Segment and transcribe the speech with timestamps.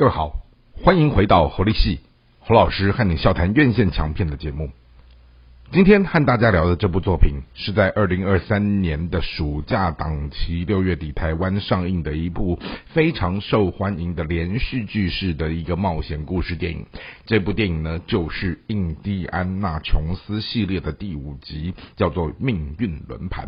[0.00, 0.46] 各位好，
[0.82, 2.00] 欢迎回到活力戏
[2.38, 4.70] 侯老师和你笑谈院线强片的节目。
[5.72, 16.84] 今天和大家聊的这部作品，是在二零二三年的暑假档期六月底台湾上映的一部非常受欢迎的连续剧式的一个冒险故事电影。
[17.24, 23.46] 这部电影呢，就是《印第安纳琼斯》系列的第五集，叫做《命运轮盘》。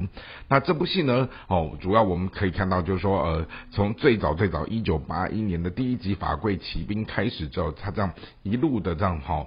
[0.49, 8.13] 那这部戏呢，哦，主要我们可以看到，就是说，呃，从最早最早一九八一年的第一集《法柜骑兵》开始之后，他这样
[8.45, 9.45] 一路的这样哈。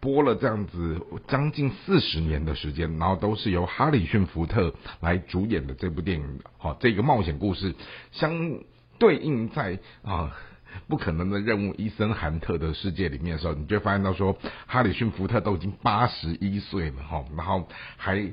[0.00, 7.74] 播了这样子将近四十年的时间，然后都是由哈里逊福特来主演的这部电影，好，这个冒险故事
[8.12, 8.58] 相
[8.98, 10.36] 对应在啊
[10.88, 17.66] 不可能的任务伊森韩特的世界里面的时候，你就发现到说哈里逊福特都已经八十一岁了哈，然后
[17.96, 18.30] 还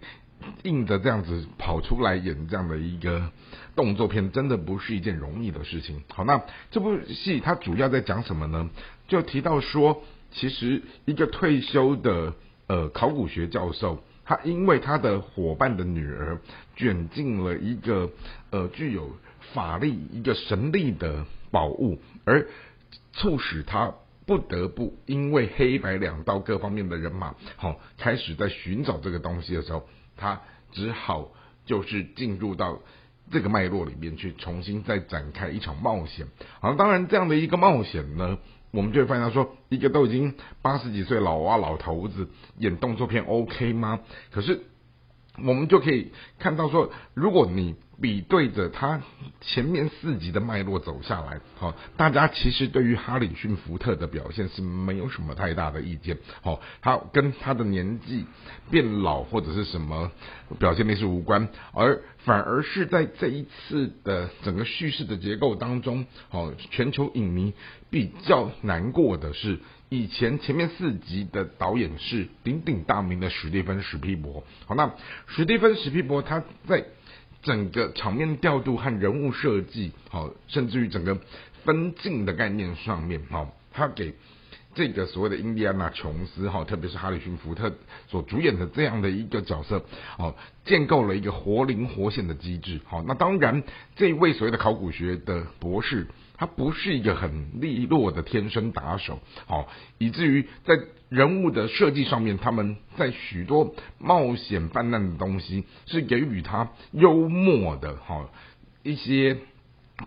[0.64, 3.32] 硬着这样子跑出来演这样的一个
[3.78, 6.04] 动作片，真的不是一件容易的事情。
[6.10, 8.70] 好，那这部戏它主要在讲什么呢？
[9.08, 10.04] 就提到说。
[10.32, 12.34] 其实，一个退休的
[12.68, 16.40] 呃考古学教授，他因为他的伙伴的女儿
[16.76, 18.10] 卷进了一个
[18.50, 19.12] 呃具有
[19.54, 22.48] 法力、一个神力的宝物，而
[23.12, 23.94] 促使他
[24.26, 31.30] 不得不因为黑白两道各方面的人马，好开始在寻找这个东西的时候，他只好
[31.66, 32.80] 就是进入到
[33.30, 36.26] 这个脉络里面去，重新再展开一场冒险。
[36.62, 38.38] 好，当然这样的一个冒险呢。
[38.72, 44.00] 我们就会发现，他说一个都已经八十几岁老啊老头子演动作片 OK 吗？
[44.32, 44.62] 可是
[45.38, 49.02] 我们就可以看到说，如果你比对着他
[49.40, 56.18] 前面四集的脉络走下来，好，大家其实对于哈里逊福特的表现是没有什么太大的意见。
[56.42, 58.26] 好，他跟他的年纪
[58.70, 60.12] 变老或者是什么
[60.60, 67.54] 表现力是无关，而反而是在这一次的整个叙事的结构当中，好，全球影迷。
[67.90, 74.46] 比较难过的是，以前前面四集的导演是鼎鼎大名的史蒂芬史皮伯。
[74.66, 74.94] 好，那
[75.28, 76.86] 史蒂芬史皮伯他在
[77.42, 81.18] 整个场面调度和人物设计，好，甚至于整个
[81.64, 84.14] 分镜的概念上面，好，他给
[84.74, 87.74] 这个所谓的印第安纳琼斯，哈，特别是哈里逊福特
[88.08, 89.84] 所主演的这样的一个角色，
[90.18, 90.36] 哦，
[90.66, 92.80] 建构了一个活灵活现的机制。
[92.86, 93.64] 好，那当然，
[93.96, 96.08] 这位所谓的考古学的博士。
[96.42, 99.70] 他不是一个很利落的天生打手，好，
[100.00, 100.74] 以至于在
[101.08, 108.28] 人物的设计上面，他们在许多冒险泛滥的东西是给予他幽默的，哈，
[108.82, 109.38] 一些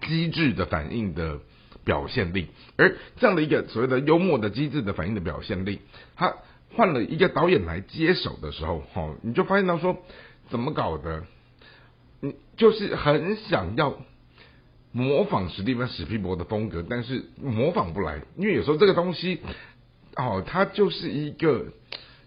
[0.09, 1.39] 机智的反应的
[1.85, 2.49] 表现力。
[2.77, 5.83] 而这样的一个所谓的幽默的机智的反应的表现力，
[6.17, 6.35] 他
[6.75, 10.03] 换了一个导演来接手的时候，哈，你就发现到说
[10.51, 11.27] 怎么搞的，
[12.19, 13.97] 你就是很想要。
[14.97, 19.41] 模仿史蒂芬史皮伯的风格，但是模仿不来，因为有时候这个东西，
[20.15, 21.67] 哦，它就是一个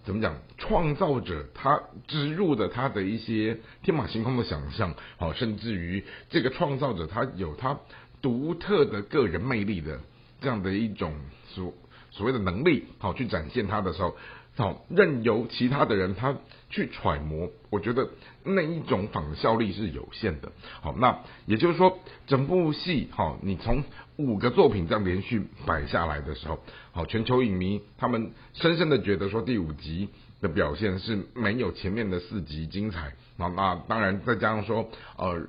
[0.04, 7.80] 怎么讲，创造者他植入的他的一些天马行空的想象，好，甚至于这个创造者他有他
[8.22, 10.02] 独特的个人魅力的
[10.42, 11.14] 这样的一种
[11.48, 11.74] 所
[12.12, 14.14] 所谓的能力，好去展现他的时候。
[14.58, 16.36] 好，任由其他的人他
[16.70, 18.10] 去揣摩，我觉得
[18.44, 20.52] 那一种仿效力是有限的。
[20.82, 23.84] 好，那也就是说，整部戏，好，你从
[24.16, 26.60] 五个作品这样连续摆下来的时候，
[26.92, 30.10] 好，全球影迷他们深深的觉得说，第五集
[30.42, 33.14] 的表现是没有前面的四集精彩。
[33.38, 35.48] 那那当然再加上说，呃。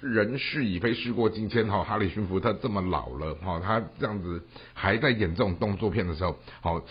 [0.00, 4.42] 人事已非事过境迁哈，哈里逊福特这么老了哈，他这样子
[4.74, 6.82] 还在演这种动作片的时候，好，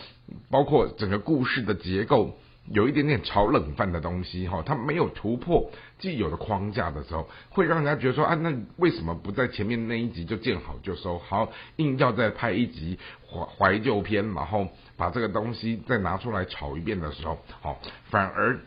[0.50, 2.38] 包括整个故事的结构
[2.70, 17.80] 有一点点炒冷饭的东西哈，他没有突破既有的框架的时候，会让人家觉得说啊，那为什么不在前面那一集就见好就收，好硬要再拍一集怀怀旧片，然后把这个东西再拿出来炒一遍的时候，好，
[18.10, 18.60] 反而。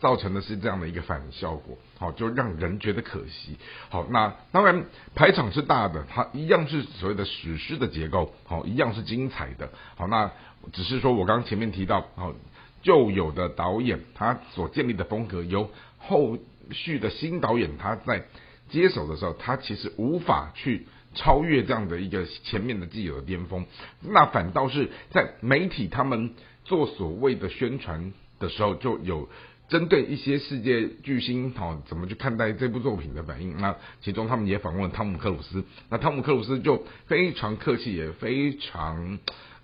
[0.00, 3.56] 造成的是这样的一个反效果，好，就让人觉得可惜。
[3.88, 9.70] 好，那当然排场是大的，它一样是所谓的史诗的结构，好，一样是精彩的。
[9.96, 10.32] 好，那
[10.72, 12.34] 只是说我刚刚前面提到，好，
[12.82, 16.36] 旧有的导演他所建立的风格，由后
[16.72, 18.26] 续的新导演他在
[18.68, 23.64] 接手的时候，他其实无法去超越这样的一个前面的既有的巅峰。
[24.02, 26.34] 那反倒是在媒体他们
[26.64, 29.28] 做所谓的宣传的时候，就有。
[29.68, 33.56] 针对一些世界巨星，哈，怎么去看待这部作品的反应？
[33.58, 39.18] 那其中他们也访问了汤姆克鲁斯，那汤姆克鲁斯就非常客气，也非常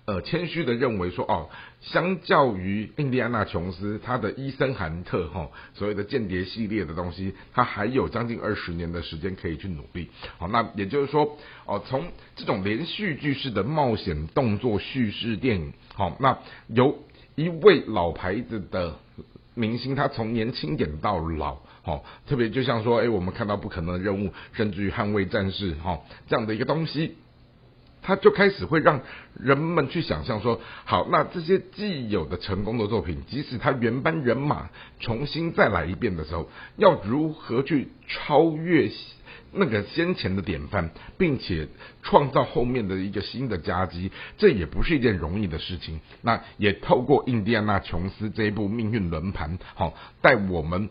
[0.05, 10.09] 呃谦虚的认为说哦，相较于印第安纳琼斯，他的伊森韩特哈所谓的间谍系列的东西，他还有将近二十年的时间可以去努力。
[10.37, 16.99] 好，那也就是说哦，从这种连续剧式的冒险动作叙事电影，好，那由
[17.35, 18.99] 一位老牌子的
[19.55, 21.57] 明星，他从年轻演到老。
[21.81, 27.17] 好，特别就像说，哎，我们看到不可能的任务，甚至于捍卫战士，哈，这样的一个东西，
[28.03, 29.01] 他就开始会让
[29.39, 34.69] 人们去想象说，好，那这些既有的成功的作品，即使他原班人马
[34.99, 38.91] 重新再来一遍的时候，要如何去超越
[39.53, 41.67] 那个先前的典范，并且
[42.01, 46.01] 创造后面的一个新的佳绩，这也不是一件容易的事情。
[46.21, 50.89] 那也透过印第安纳琼斯这一部命运轮盘，好，带我们。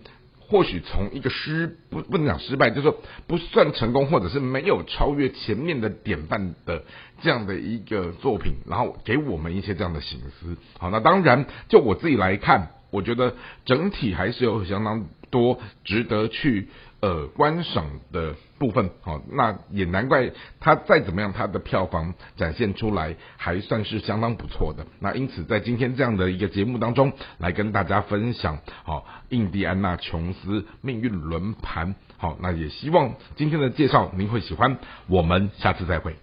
[0.52, 6.84] 或许从一个失不不能讲失败，就是说不算成功，或者是没有超越前面的典范的
[7.22, 10.58] 这样的一个作品，然后给我们一些这样的醒思。
[10.78, 13.34] 好，那当然就我自己来看，我觉得
[13.64, 16.69] 整体还是有相当多值得去。
[17.02, 20.31] 呃，观赏的部分，好，那也难怪
[20.61, 24.87] 它再怎么样，它的票房展现出来还算是相当不错的。
[25.00, 34.78] 那因此，在今天这样的一个节目当中，来跟大家分享，好，印第安纳琼斯命运轮盘，好，那也希望今天的介绍您会喜欢。
[35.08, 36.21] 我们下次再会。